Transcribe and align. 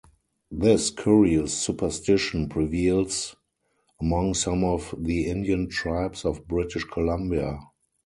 This 0.49 0.89
curious 0.89 1.53
superstition 1.53 2.49
prevails 2.49 3.35
among 4.01 4.33
some 4.33 4.63
of 4.63 4.95
the 4.97 5.27
Indian 5.27 5.69
tribes 5.69 6.25
of 6.25 6.47
British 6.47 6.85
Columbia. 6.85 7.59